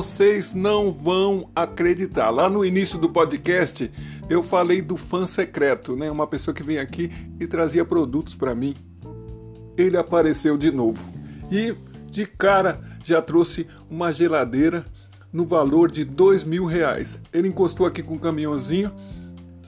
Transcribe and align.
Vocês 0.00 0.54
não 0.54 0.90
vão 0.90 1.50
acreditar. 1.54 2.30
Lá 2.30 2.48
no 2.48 2.64
início 2.64 2.98
do 2.98 3.10
podcast, 3.10 3.92
eu 4.30 4.42
falei 4.42 4.80
do 4.80 4.96
fã 4.96 5.26
secreto, 5.26 5.94
né? 5.94 6.10
Uma 6.10 6.26
pessoa 6.26 6.54
que 6.54 6.62
vem 6.62 6.78
aqui 6.78 7.10
e 7.38 7.46
trazia 7.46 7.84
produtos 7.84 8.34
para 8.34 8.54
mim. 8.54 8.74
Ele 9.76 9.98
apareceu 9.98 10.56
de 10.56 10.70
novo. 10.70 11.04
E 11.52 11.76
de 12.10 12.24
cara 12.24 12.80
já 13.04 13.20
trouxe 13.20 13.66
uma 13.90 14.10
geladeira 14.10 14.86
no 15.30 15.44
valor 15.44 15.90
de 15.90 16.02
dois 16.02 16.44
mil 16.44 16.64
reais. 16.64 17.20
Ele 17.30 17.48
encostou 17.48 17.84
aqui 17.84 18.02
com 18.02 18.14
um 18.14 18.18
caminhãozinho 18.18 18.90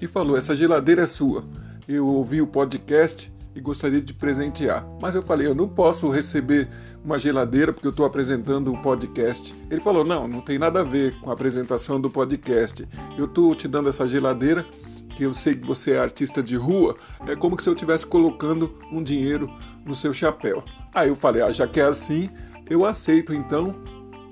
e 0.01 0.07
falou: 0.07 0.35
Essa 0.35 0.57
geladeira 0.57 1.03
é 1.03 1.07
sua. 1.07 1.45
Eu 1.87 2.07
ouvi 2.07 2.41
o 2.41 2.47
podcast 2.47 3.31
e 3.55 3.61
gostaria 3.61 4.01
de 4.01 4.15
presentear. 4.15 4.87
Mas 5.01 5.15
eu 5.15 5.23
falei: 5.23 5.47
Eu 5.47 5.55
não 5.55 5.69
posso 5.69 6.11
receber 6.11 6.69
uma 7.05 7.19
geladeira 7.19 7.73
porque 7.73 7.87
eu 7.87 7.91
estou 7.91 8.07
apresentando 8.07 8.73
o 8.73 8.81
podcast. 8.81 9.55
Ele 9.71 9.81
falou: 9.81 10.05
Não, 10.05 10.27
não 10.27 10.41
tem 10.41 10.59
nada 10.59 10.81
a 10.81 10.85
ver 10.85 11.19
com 11.21 11.31
a 11.31 11.33
apresentação 11.33 12.01
do 12.01 12.11
podcast. 12.11 12.87
Eu 13.17 13.27
estou 13.27 13.55
te 13.55 13.69
dando 13.69 13.89
essa 13.89 14.07
geladeira 14.07 14.67
que 15.15 15.25
eu 15.25 15.33
sei 15.33 15.55
que 15.55 15.67
você 15.67 15.93
é 15.93 15.99
artista 15.99 16.43
de 16.43 16.57
rua, 16.57 16.97
é 17.27 17.37
como 17.37 17.61
se 17.61 17.69
eu 17.69 17.75
estivesse 17.75 18.07
colocando 18.07 18.75
um 18.91 19.03
dinheiro 19.03 19.51
no 19.85 19.95
seu 19.95 20.13
chapéu. 20.13 20.65
Aí 20.95 21.09
eu 21.09 21.17
falei: 21.17 21.43
Ah, 21.43 21.53
já 21.53 21.67
que 21.67 21.81
é 21.81 21.85
assim, 21.85 22.31
eu 22.69 22.85
aceito 22.85 23.33
então. 23.33 23.75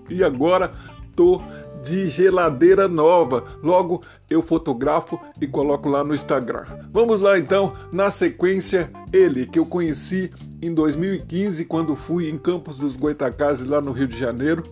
E 0.08 0.24
agora 0.24 0.72
tô 1.14 1.40
de 1.82 2.08
geladeira 2.08 2.88
nova. 2.88 3.44
Logo 3.62 4.02
eu 4.28 4.42
fotografo 4.42 5.20
e 5.40 5.46
coloco 5.46 5.88
lá 5.88 6.04
no 6.04 6.14
Instagram. 6.14 6.64
Vamos 6.92 7.20
lá 7.20 7.38
então, 7.38 7.74
na 7.92 8.10
sequência, 8.10 8.90
ele 9.12 9.46
que 9.46 9.58
eu 9.58 9.66
conheci 9.66 10.30
em 10.62 10.72
2015 10.72 11.64
quando 11.64 11.96
fui 11.96 12.28
em 12.28 12.38
Campos 12.38 12.78
dos 12.78 12.96
Goitacazes 12.96 13.66
lá 13.66 13.80
no 13.80 13.92
Rio 13.92 14.08
de 14.08 14.18
Janeiro. 14.18 14.64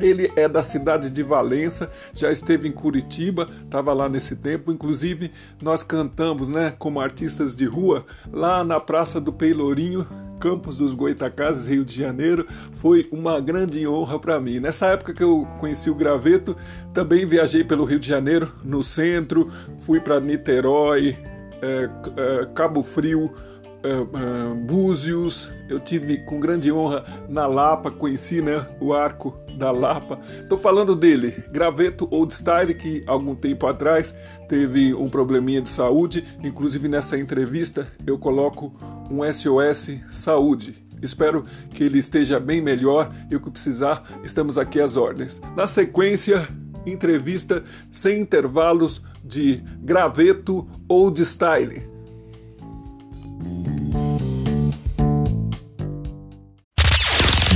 Ele 0.00 0.32
é 0.36 0.48
da 0.48 0.62
cidade 0.62 1.10
de 1.10 1.22
Valença, 1.22 1.90
já 2.14 2.30
esteve 2.30 2.68
em 2.68 2.72
Curitiba, 2.72 3.48
estava 3.64 3.92
lá 3.92 4.08
nesse 4.08 4.36
tempo. 4.36 4.70
Inclusive, 4.70 5.32
nós 5.60 5.82
cantamos, 5.82 6.48
né, 6.48 6.72
como 6.78 7.00
artistas 7.00 7.56
de 7.56 7.64
rua, 7.64 8.06
lá 8.32 8.62
na 8.62 8.78
Praça 8.78 9.20
do 9.20 9.32
Peilourinho, 9.32 10.06
Campos 10.38 10.76
dos 10.76 10.94
Goitacazes, 10.94 11.66
Rio 11.66 11.84
de 11.84 11.96
Janeiro, 11.96 12.46
foi 12.74 13.08
uma 13.10 13.40
grande 13.40 13.86
honra 13.88 14.20
para 14.20 14.38
mim. 14.40 14.60
Nessa 14.60 14.86
época 14.86 15.12
que 15.12 15.22
eu 15.22 15.46
conheci 15.58 15.90
o 15.90 15.94
graveto, 15.94 16.56
também 16.94 17.26
viajei 17.26 17.64
pelo 17.64 17.84
Rio 17.84 17.98
de 17.98 18.08
Janeiro, 18.08 18.52
no 18.64 18.82
centro, 18.82 19.50
fui 19.80 19.98
para 19.98 20.20
Niterói, 20.20 21.16
é, 21.60 21.90
é, 22.16 22.46
Cabo 22.54 22.84
Frio, 22.84 23.34
é, 23.82 23.90
é, 23.90 24.54
Búzios, 24.54 25.50
eu 25.68 25.80
tive 25.80 26.18
com 26.18 26.40
grande 26.40 26.70
honra 26.70 27.04
na 27.28 27.46
Lapa, 27.46 27.90
conheci 27.90 28.40
né, 28.40 28.64
o 28.80 28.92
arco 28.92 29.36
da 29.58 29.70
Lapa. 29.70 30.20
Estou 30.40 30.56
falando 30.56 30.94
dele, 30.94 31.42
Graveto 31.50 32.08
Old 32.10 32.34
Style, 32.34 32.74
que 32.74 33.02
algum 33.06 33.34
tempo 33.34 33.66
atrás 33.66 34.14
teve 34.48 34.94
um 34.94 35.10
probleminha 35.10 35.60
de 35.60 35.68
saúde. 35.68 36.24
Inclusive 36.42 36.88
nessa 36.88 37.18
entrevista 37.18 37.88
eu 38.06 38.18
coloco 38.18 38.72
um 39.10 39.20
SOS 39.30 40.00
Saúde. 40.10 40.86
Espero 41.02 41.44
que 41.70 41.84
ele 41.84 41.98
esteja 41.98 42.40
bem 42.40 42.60
melhor 42.60 43.12
e 43.30 43.36
o 43.36 43.40
que 43.40 43.50
precisar, 43.50 44.02
estamos 44.24 44.56
aqui 44.56 44.80
às 44.80 44.96
ordens. 44.96 45.40
Na 45.56 45.66
sequência, 45.66 46.48
entrevista 46.86 47.62
sem 47.92 48.20
intervalos 48.20 49.02
de 49.24 49.62
Graveto 49.80 50.68
Old 50.88 51.24
Style. 51.24 51.88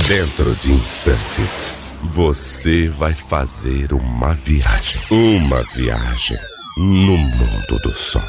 Dentro 0.07 0.53
de 0.55 0.71
instantes 0.71 1.82
você 2.03 2.89
vai 2.89 3.15
fazer 3.15 3.93
uma 3.93 4.33
viagem. 4.33 5.01
Uma 5.09 5.61
viagem 5.73 6.37
no 6.77 7.17
mundo 7.17 7.79
do 7.81 7.91
som. 7.91 8.21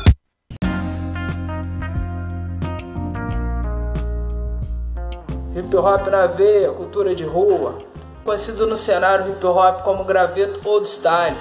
Hip 5.56 5.76
hop 5.76 6.06
na 6.08 6.26
veia, 6.26 6.70
cultura 6.70 7.14
de 7.14 7.24
rua. 7.24 7.78
Conhecido 8.24 8.66
no 8.66 8.76
cenário 8.76 9.30
hip 9.30 9.44
hop 9.44 9.82
como 9.82 10.04
graveto 10.04 10.60
old 10.64 10.88
style. 10.88 11.36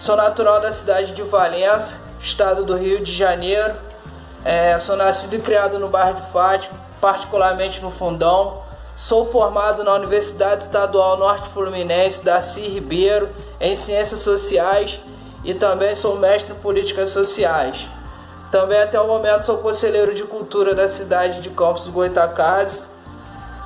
Sou 0.00 0.16
natural 0.16 0.60
da 0.60 0.72
cidade 0.72 1.14
de 1.14 1.22
Valença, 1.22 2.00
estado 2.20 2.64
do 2.64 2.76
Rio 2.76 3.04
de 3.04 3.12
Janeiro. 3.12 3.74
É, 4.44 4.78
sou 4.78 4.96
nascido 4.96 5.34
e 5.34 5.38
criado 5.38 5.78
no 5.78 5.88
bairro 5.88 6.20
de 6.20 6.32
Fátima, 6.32 6.78
particularmente 7.00 7.80
no 7.80 7.90
Fundão. 7.90 8.63
Sou 8.96 9.26
formado 9.26 9.82
na 9.82 9.92
Universidade 9.94 10.62
Estadual 10.62 11.16
Norte 11.16 11.48
Fluminense, 11.50 12.24
Darcy 12.24 12.60
Ribeiro, 12.60 13.28
em 13.60 13.74
Ciências 13.74 14.20
Sociais 14.20 15.00
e 15.44 15.52
também 15.52 15.96
sou 15.96 16.16
mestre 16.16 16.52
em 16.52 16.56
Políticas 16.56 17.10
Sociais. 17.10 17.88
Também 18.52 18.80
até 18.80 19.00
o 19.00 19.08
momento 19.08 19.46
sou 19.46 19.58
conselheiro 19.58 20.14
de 20.14 20.22
cultura 20.22 20.76
da 20.76 20.88
cidade 20.88 21.40
de 21.40 21.50
Campos 21.50 21.84
do 21.84 21.90
Goitacazes 21.90 22.86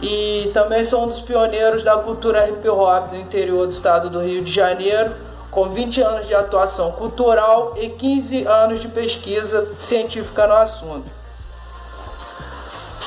e 0.00 0.50
também 0.54 0.82
sou 0.82 1.04
um 1.04 1.08
dos 1.08 1.20
pioneiros 1.20 1.84
da 1.84 1.98
cultura 1.98 2.48
hip 2.48 2.66
hop 2.66 3.10
do 3.10 3.16
interior 3.16 3.66
do 3.66 3.72
estado 3.72 4.08
do 4.08 4.20
Rio 4.20 4.42
de 4.42 4.50
Janeiro, 4.50 5.14
com 5.50 5.68
20 5.68 6.00
anos 6.00 6.26
de 6.26 6.34
atuação 6.34 6.92
cultural 6.92 7.74
e 7.76 7.90
15 7.90 8.44
anos 8.46 8.80
de 8.80 8.88
pesquisa 8.88 9.68
científica 9.78 10.46
no 10.46 10.54
assunto. 10.54 11.17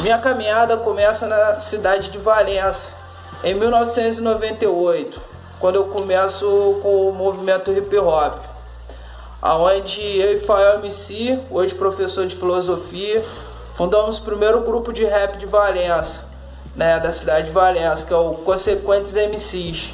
Minha 0.01 0.17
caminhada 0.17 0.77
começa 0.77 1.27
na 1.27 1.59
cidade 1.59 2.09
de 2.09 2.17
Valença, 2.17 2.89
em 3.43 3.53
1998, 3.53 5.21
quando 5.59 5.75
eu 5.75 5.85
começo 5.85 6.79
com 6.81 7.07
o 7.07 7.13
movimento 7.13 7.71
hip 7.71 7.95
hop, 7.99 8.39
aonde 9.39 10.01
eu 10.01 10.33
e 10.33 10.39
Fael 10.39 10.79
MC, 10.79 11.39
hoje 11.51 11.75
professor 11.75 12.25
de 12.25 12.35
filosofia, 12.35 13.23
fundamos 13.75 14.17
o 14.17 14.23
primeiro 14.23 14.61
grupo 14.61 14.91
de 14.91 15.05
rap 15.05 15.37
de 15.37 15.45
Valença, 15.45 16.25
né, 16.75 16.99
da 16.99 17.11
cidade 17.11 17.47
de 17.47 17.53
Valença, 17.53 18.03
que 18.03 18.11
é 18.11 18.17
o 18.17 18.33
Consequentes 18.33 19.13
MCs. 19.13 19.93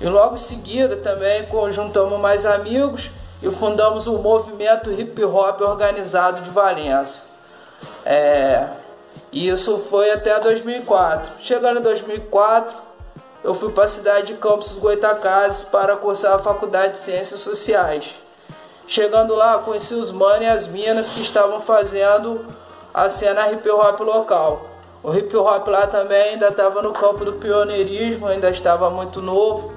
E 0.00 0.06
logo 0.06 0.36
em 0.36 0.38
seguida 0.38 0.94
também 0.94 1.44
conjuntamos 1.46 2.20
mais 2.20 2.46
amigos 2.46 3.10
e 3.42 3.50
fundamos 3.50 4.06
o 4.06 4.12
movimento 4.18 4.92
hip 4.92 5.24
hop 5.24 5.60
organizado 5.62 6.42
de 6.42 6.50
Valença. 6.50 7.24
É, 8.06 8.68
isso 9.32 9.78
foi 9.90 10.10
até 10.10 10.38
2004. 10.40 11.32
Chegando 11.40 11.80
em 11.80 11.82
2004, 11.82 12.74
eu 13.44 13.54
fui 13.54 13.70
para 13.70 13.84
a 13.84 13.88
cidade 13.88 14.28
de 14.28 14.34
Campos 14.34 14.70
dos 14.70 14.78
Goitacazes 14.78 15.64
para 15.64 15.96
cursar 15.96 16.34
a 16.34 16.38
Faculdade 16.38 16.94
de 16.94 16.98
Ciências 16.98 17.40
Sociais. 17.40 18.14
Chegando 18.86 19.34
lá, 19.34 19.58
conheci 19.58 19.92
os 19.92 20.10
manos 20.10 20.42
e 20.42 20.46
as 20.46 20.66
minas 20.66 21.10
que 21.10 21.20
estavam 21.20 21.60
fazendo 21.60 22.46
a 22.92 23.08
cena 23.08 23.52
hip 23.52 23.68
hop 23.68 24.00
local. 24.00 24.66
O 25.02 25.14
hip 25.14 25.36
hop 25.36 25.68
lá 25.68 25.86
também 25.86 26.30
ainda 26.30 26.48
estava 26.48 26.80
no 26.82 26.92
campo 26.92 27.24
do 27.24 27.34
pioneirismo, 27.34 28.26
ainda 28.26 28.50
estava 28.50 28.88
muito 28.90 29.20
novo. 29.20 29.72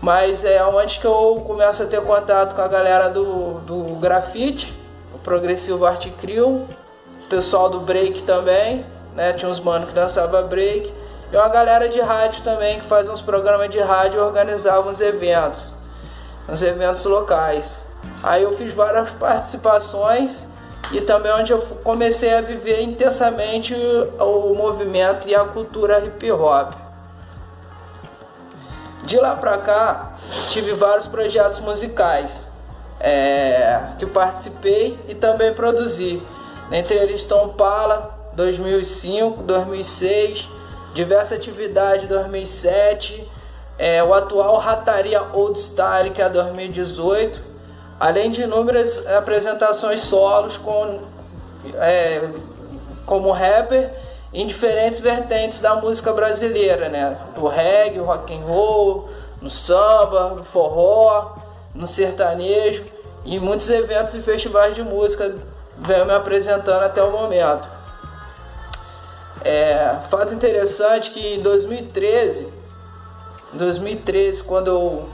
Mas 0.00 0.44
é 0.44 0.62
onde 0.64 0.98
que 0.98 1.06
eu 1.06 1.42
começo 1.46 1.84
a 1.84 1.86
ter 1.86 2.02
contato 2.02 2.56
com 2.56 2.60
a 2.60 2.66
galera 2.66 3.08
do, 3.08 3.60
do 3.60 4.00
grafite, 4.00 4.76
o 5.14 5.18
progressivo 5.18 5.86
art 5.86 6.08
crew, 6.20 6.68
pessoal 7.32 7.70
do 7.70 7.80
break 7.80 8.24
também, 8.24 8.84
né? 9.14 9.32
Tinha 9.32 9.50
uns 9.50 9.58
manos 9.58 9.88
que 9.88 9.94
dançava 9.94 10.42
break. 10.42 10.92
E 11.32 11.36
uma 11.36 11.48
galera 11.48 11.88
de 11.88 11.98
rádio 11.98 12.44
também 12.44 12.78
que 12.78 12.86
faz 12.86 13.08
uns 13.08 13.22
programas 13.22 13.70
de 13.70 13.80
rádio 13.80 14.18
e 14.18 14.22
organizava 14.22 14.90
uns 14.90 15.00
eventos, 15.00 15.60
uns 16.46 16.60
eventos 16.60 17.06
locais. 17.06 17.86
Aí 18.22 18.42
eu 18.42 18.54
fiz 18.58 18.74
várias 18.74 19.08
participações 19.12 20.44
e 20.92 21.00
também 21.00 21.32
onde 21.32 21.52
eu 21.52 21.62
comecei 21.82 22.34
a 22.34 22.42
viver 22.42 22.82
intensamente 22.82 23.74
o 24.20 24.54
movimento 24.54 25.26
e 25.26 25.34
a 25.34 25.42
cultura 25.42 26.00
hip 26.00 26.30
hop. 26.30 26.74
De 29.04 29.16
lá 29.16 29.34
pra 29.36 29.56
cá, 29.56 30.16
tive 30.50 30.74
vários 30.74 31.06
projetos 31.06 31.60
musicais 31.60 32.42
é, 33.00 33.84
que 33.98 34.04
participei 34.04 34.98
e 35.08 35.14
também 35.14 35.54
produzi. 35.54 36.22
Entre 36.72 36.96
eles 36.96 37.20
estão 37.20 37.50
Pala, 37.50 38.18
2005, 38.32 39.42
2006, 39.42 40.48
diversas 40.94 41.36
atividades 41.36 42.08
2007, 42.08 43.30
é, 43.78 44.02
o 44.02 44.14
atual 44.14 44.56
Rataria 44.56 45.22
Old 45.34 45.58
Style, 45.58 46.10
que 46.10 46.22
é 46.22 46.30
2018, 46.30 47.38
além 48.00 48.30
de 48.30 48.42
inúmeras 48.42 49.06
apresentações 49.06 50.00
solos 50.00 50.56
com, 50.56 51.00
é, 51.74 52.26
como 53.04 53.30
rapper 53.32 53.90
em 54.32 54.46
diferentes 54.46 54.98
vertentes 54.98 55.60
da 55.60 55.74
música 55.74 56.10
brasileira, 56.14 56.88
né? 56.88 57.18
Do 57.34 57.46
reggae, 57.48 57.98
rock 57.98 58.34
and 58.34 58.46
roll, 58.46 59.10
no 59.42 59.50
samba, 59.50 60.30
no 60.30 60.42
forró, 60.42 61.36
no 61.74 61.86
sertanejo 61.86 62.86
e 63.26 63.38
muitos 63.38 63.68
eventos 63.68 64.14
e 64.14 64.20
festivais 64.20 64.74
de 64.74 64.82
música 64.82 65.34
venho 65.82 66.06
me 66.06 66.12
apresentando 66.12 66.82
até 66.82 67.02
o 67.02 67.10
momento. 67.10 67.68
É, 69.44 69.98
fato 70.08 70.32
interessante 70.32 71.10
que 71.10 71.34
em 71.34 71.42
2013 71.42 72.62
em 73.52 73.58
2013, 73.58 74.44
quando 74.44 74.68
eu 74.68 75.08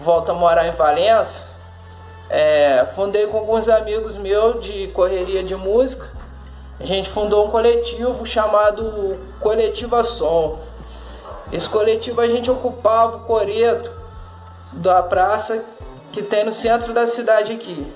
volto 0.00 0.32
a 0.32 0.34
morar 0.34 0.66
em 0.66 0.72
Valença, 0.72 1.46
é, 2.28 2.84
fundei 2.96 3.28
com 3.28 3.38
alguns 3.38 3.68
amigos 3.68 4.16
meus 4.16 4.64
de 4.64 4.88
correria 4.88 5.44
de 5.44 5.54
música. 5.54 6.10
A 6.80 6.84
gente 6.84 7.08
fundou 7.10 7.46
um 7.46 7.50
coletivo 7.50 8.26
chamado 8.26 9.16
Coletiva 9.38 10.02
Som. 10.02 10.58
Esse 11.52 11.68
coletivo 11.68 12.20
a 12.20 12.26
gente 12.26 12.50
ocupava 12.50 13.18
o 13.18 13.20
coreto 13.20 13.88
da 14.72 15.00
praça 15.00 15.64
que 16.10 16.20
tem 16.20 16.44
no 16.44 16.52
centro 16.52 16.92
da 16.92 17.06
cidade 17.06 17.52
aqui. 17.52 17.86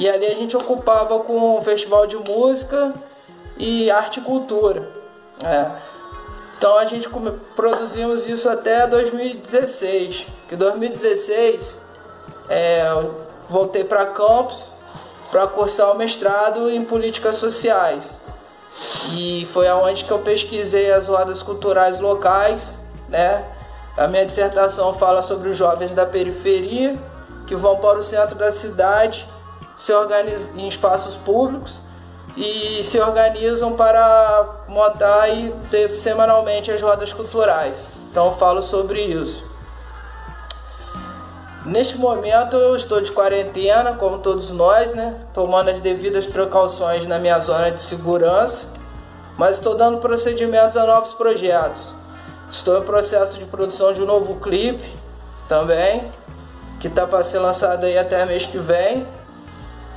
E 0.00 0.08
ali 0.08 0.24
a 0.24 0.34
gente 0.34 0.56
ocupava 0.56 1.18
com 1.20 1.58
um 1.58 1.62
festival 1.62 2.06
de 2.06 2.16
música 2.16 2.94
e 3.58 3.90
arte 3.90 4.18
e 4.18 4.22
cultura. 4.22 4.88
É. 5.44 5.66
Então 6.56 6.78
a 6.78 6.86
gente 6.86 7.06
produzimos 7.54 8.26
isso 8.26 8.48
até 8.48 8.86
2016. 8.86 10.26
Em 10.50 10.56
2016 10.56 11.78
é, 12.48 12.82
voltei 13.50 13.84
para 13.84 14.06
Campos 14.06 14.62
para 15.30 15.46
cursar 15.46 15.92
o 15.92 15.98
mestrado 15.98 16.70
em 16.70 16.82
políticas 16.82 17.36
sociais. 17.36 18.14
E 19.12 19.46
foi 19.52 19.68
aonde 19.68 20.04
que 20.04 20.10
eu 20.10 20.20
pesquisei 20.20 20.90
as 20.90 21.08
rodas 21.08 21.42
culturais 21.42 22.00
locais, 22.00 22.74
né? 23.06 23.44
A 23.98 24.06
minha 24.06 24.24
dissertação 24.24 24.94
fala 24.94 25.20
sobre 25.20 25.50
os 25.50 25.58
jovens 25.58 25.90
da 25.90 26.06
periferia 26.06 26.98
que 27.46 27.54
vão 27.54 27.76
para 27.76 27.98
o 27.98 28.02
centro 28.02 28.34
da 28.34 28.50
cidade, 28.50 29.28
se 29.80 29.94
organizam 29.94 30.58
em 30.58 30.68
espaços 30.68 31.16
públicos 31.16 31.80
e 32.36 32.84
se 32.84 33.00
organizam 33.00 33.72
para 33.72 34.46
montar 34.68 35.28
e 35.30 35.50
ter 35.70 35.88
semanalmente 35.94 36.70
as 36.70 36.82
rodas 36.82 37.14
culturais. 37.14 37.88
Então 38.10 38.26
eu 38.26 38.36
falo 38.36 38.62
sobre 38.62 39.02
isso. 39.02 39.42
Neste 41.64 41.96
momento 41.96 42.56
eu 42.56 42.76
estou 42.76 43.00
de 43.00 43.10
quarentena, 43.10 43.94
como 43.94 44.18
todos 44.18 44.50
nós, 44.50 44.92
né? 44.92 45.18
Tomando 45.32 45.70
as 45.70 45.80
devidas 45.80 46.26
precauções 46.26 47.06
na 47.06 47.18
minha 47.18 47.38
zona 47.38 47.70
de 47.70 47.80
segurança, 47.80 48.66
mas 49.38 49.56
estou 49.56 49.74
dando 49.74 49.98
procedimentos 49.98 50.76
a 50.76 50.84
novos 50.84 51.14
projetos. 51.14 51.86
Estou 52.50 52.78
em 52.78 52.82
processo 52.82 53.38
de 53.38 53.46
produção 53.46 53.94
de 53.94 54.02
um 54.02 54.06
novo 54.06 54.40
clipe 54.40 54.94
também, 55.48 56.12
que 56.80 56.88
está 56.88 57.06
para 57.06 57.24
ser 57.24 57.38
lançado 57.38 57.84
aí 57.86 57.96
até 57.96 58.26
mês 58.26 58.44
que 58.44 58.58
vem. 58.58 59.06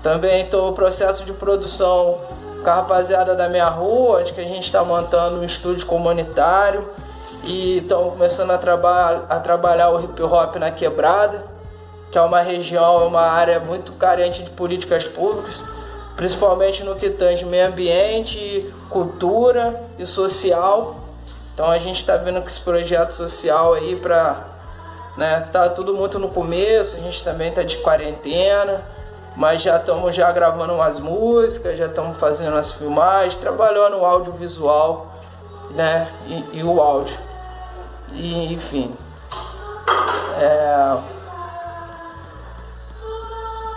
Também 0.03 0.43
estou 0.43 0.69
em 0.69 0.73
processo 0.73 1.23
de 1.23 1.31
produção 1.31 2.19
com 2.61 2.69
a 2.69 2.75
rapaziada 2.75 3.33
da 3.35 3.47
minha 3.47 3.69
rua, 3.69 4.19
onde 4.19 4.33
que 4.33 4.41
a 4.41 4.45
gente 4.45 4.65
está 4.65 4.83
montando 4.83 5.39
um 5.39 5.45
estúdio 5.45 5.85
comunitário 5.85 6.85
e 7.45 7.77
estão 7.77 8.09
começando 8.11 8.51
a, 8.51 8.57
traba 8.57 9.25
a 9.29 9.39
trabalhar 9.39 9.91
o 9.91 10.03
hip 10.03 10.21
hop 10.21 10.57
na 10.57 10.71
quebrada, 10.71 11.45
que 12.11 12.17
é 12.17 12.21
uma 12.21 12.41
região, 12.41 13.07
uma 13.07 13.21
área 13.21 13.61
muito 13.61 13.93
carente 13.93 14.43
de 14.43 14.49
políticas 14.49 15.05
públicas, 15.05 15.63
principalmente 16.17 16.83
no 16.83 16.95
que 16.95 17.09
tange 17.09 17.45
meio 17.45 17.67
ambiente, 17.67 18.73
cultura 18.89 19.81
e 19.97 20.05
social. 20.05 20.97
Então 21.53 21.71
a 21.71 21.79
gente 21.79 22.01
está 22.01 22.17
vendo 22.17 22.41
com 22.41 22.47
esse 22.49 22.59
projeto 22.59 23.13
social 23.13 23.73
aí 23.73 23.95
para 23.95 24.47
né, 25.15 25.47
tá 25.51 25.69
tudo 25.69 25.93
muito 25.93 26.19
no 26.19 26.27
começo, 26.27 26.97
a 26.97 26.99
gente 26.99 27.23
também 27.23 27.53
tá 27.53 27.63
de 27.63 27.77
quarentena 27.77 28.83
mas 29.35 29.61
já 29.61 29.77
estamos 29.77 30.15
já 30.15 30.31
gravando 30.31 30.73
umas 30.73 30.99
músicas, 30.99 31.77
já 31.77 31.87
estamos 31.87 32.17
fazendo 32.17 32.55
as 32.55 32.71
filmagens, 32.71 33.35
trabalhando 33.35 33.97
o 33.97 34.05
audiovisual, 34.05 35.07
né, 35.71 36.07
e, 36.27 36.59
e 36.59 36.63
o 36.63 36.79
áudio. 36.79 37.17
E, 38.11 38.53
enfim, 38.53 38.95
é, 40.39 40.97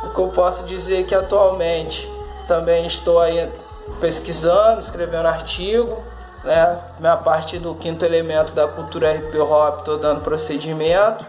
o 0.04 0.10
que 0.10 0.20
eu 0.20 0.28
posso 0.28 0.64
dizer 0.64 1.00
é 1.00 1.04
que 1.04 1.14
atualmente 1.14 2.10
também 2.46 2.86
estou 2.86 3.20
aí 3.20 3.50
pesquisando, 3.98 4.80
escrevendo 4.80 5.26
artigo, 5.26 6.02
né, 6.44 6.78
minha 7.00 7.16
parte 7.16 7.58
do 7.58 7.74
quinto 7.74 8.04
elemento 8.04 8.52
da 8.52 8.68
cultura 8.68 9.14
hip 9.14 9.36
hop, 9.38 9.78
estou 9.78 9.96
dando 9.96 10.20
procedimento, 10.20 11.24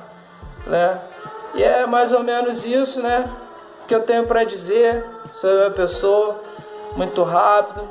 né, 0.66 1.00
e 1.56 1.64
é 1.64 1.88
mais 1.88 2.12
ou 2.12 2.24
menos 2.24 2.66
isso, 2.66 3.02
né 3.02 3.26
que 3.88 3.96
eu 3.96 4.02
tenho 4.02 4.26
para 4.26 4.44
dizer 4.44 5.04
sobre 5.34 5.66
a 5.66 5.72
pessoa, 5.72 6.42
muito 6.96 7.24
rápido. 7.24 7.88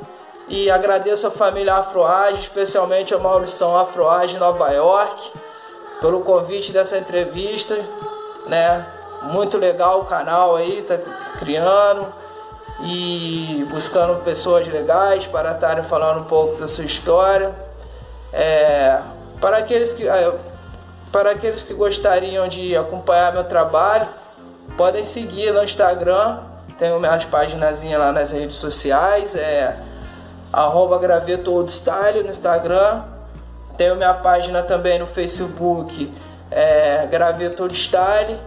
E 0.47 0.71
agradeço 0.71 1.27
a 1.27 1.31
família 1.31 1.75
Afroage, 1.75 2.41
especialmente 2.41 3.13
a 3.13 3.17
Maurição 3.17 3.77
Afroage 3.77 4.37
Nova 4.37 4.69
York, 4.71 5.33
pelo 5.99 6.21
convite 6.21 6.71
dessa 6.71 6.97
entrevista, 6.97 7.77
né? 8.45 8.85
Muito 9.23 9.57
legal 9.57 10.01
o 10.01 10.05
canal 10.05 10.55
aí, 10.55 10.83
tá 10.83 10.97
criando 11.39 12.07
e 12.83 13.65
buscando 13.69 14.23
pessoas 14.23 14.67
legais 14.67 15.25
para 15.25 15.51
estarem 15.51 15.83
falando 15.85 16.21
um 16.21 16.25
pouco 16.25 16.55
da 16.57 16.67
sua 16.67 16.85
história. 16.85 17.53
É, 18.31 19.01
para 19.41 19.57
aqueles 19.57 19.91
que 19.91 20.07
é, 20.07 20.33
para 21.11 21.31
aqueles 21.31 21.63
que 21.63 21.73
gostariam 21.73 22.47
de 22.47 22.75
acompanhar 22.75 23.33
meu 23.33 23.43
trabalho, 23.43 24.07
Podem 24.77 25.03
seguir 25.03 25.51
no 25.51 25.63
Instagram, 25.63 26.39
tenho 26.77 26.99
minhas 26.99 27.25
páginas 27.25 27.83
lá 27.83 28.11
nas 28.11 28.31
redes 28.31 28.55
sociais, 28.57 29.35
é 29.35 29.75
arroba 30.53 30.99
graveto 30.99 31.51
old 31.51 31.71
style 31.71 32.23
no 32.23 32.29
Instagram. 32.29 33.03
Tenho 33.75 33.95
minha 33.95 34.13
página 34.13 34.63
também 34.63 34.97
no 34.97 35.05
Facebook, 35.05 36.11
é, 36.49 37.07
Style. 37.73 38.39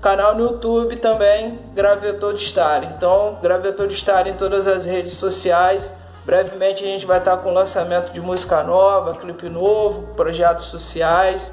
Canal 0.00 0.34
no 0.34 0.44
YouTube 0.52 0.96
também, 0.96 1.58
Graveto 1.74 2.26
Old 2.26 2.40
Style. 2.40 2.86
Então, 2.86 3.36
Graveto 3.42 3.82
Old 3.82 3.94
Style 3.94 4.30
em 4.30 4.34
todas 4.34 4.66
as 4.68 4.84
redes 4.84 5.14
sociais. 5.14 5.92
Brevemente 6.24 6.84
a 6.84 6.86
gente 6.86 7.04
vai 7.04 7.18
estar 7.18 7.38
com 7.38 7.50
lançamento 7.50 8.12
de 8.12 8.20
música 8.20 8.62
nova, 8.62 9.14
clipe 9.14 9.48
novo, 9.48 10.14
projetos 10.14 10.66
sociais, 10.66 11.52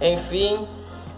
enfim. 0.00 0.66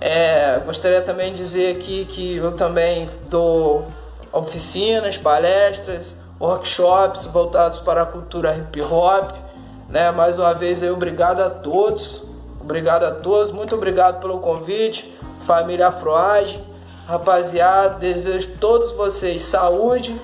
É, 0.07 0.61
gostaria 0.67 1.01
também 1.01 1.33
de 1.33 1.39
dizer 1.39 1.79
aqui 1.79 2.05
que 2.05 2.37
eu 2.37 2.53
também 2.53 3.09
dou 3.31 3.87
oficinas, 4.31 5.17
palestras, 5.17 6.15
workshops 6.39 7.25
voltados 7.25 7.79
para 7.79 8.03
a 8.03 8.05
cultura 8.05 8.55
hip 8.55 8.83
hop. 8.83 9.31
Né? 9.89 10.11
Mais 10.11 10.39
uma 10.39 10.53
vez 10.53 10.83
aí, 10.83 10.91
obrigado 10.91 11.41
a 11.41 11.49
todos. 11.49 12.21
Obrigado 12.61 13.05
a 13.05 13.13
todos, 13.13 13.51
muito 13.51 13.77
obrigado 13.77 14.21
pelo 14.21 14.41
convite. 14.41 15.11
Família 15.47 15.89
Afroage, 15.89 16.63
rapaziada, 17.07 17.95
desejo 17.99 18.53
a 18.57 18.59
todos 18.59 18.93
vocês 18.93 19.41
saúde, 19.41 20.21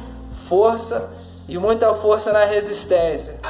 força 0.46 1.08
e 1.48 1.56
muita 1.56 1.94
força 1.94 2.34
na 2.34 2.44
resistência. 2.44 3.40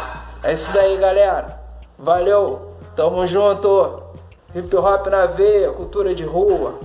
É 0.45 0.53
isso 0.53 0.73
daí, 0.73 0.97
galera. 0.97 1.61
Valeu, 1.99 2.77
tamo 2.95 3.27
junto. 3.27 4.10
Hip 4.55 4.75
hop 4.75 5.07
na 5.07 5.27
veia, 5.27 5.71
cultura 5.71 6.13
de 6.13 6.25
rua. 6.25 6.81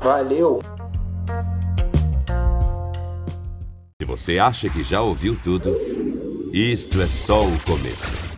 Valeu! 0.00 0.60
Se 4.00 4.06
você 4.06 4.38
acha 4.38 4.70
que 4.70 4.82
já 4.82 5.02
ouviu 5.02 5.38
tudo, 5.44 5.76
isto 6.52 7.00
é 7.02 7.06
só 7.06 7.40
o 7.40 7.64
começo. 7.64 8.35